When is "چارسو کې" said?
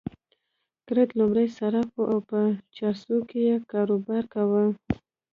2.75-3.39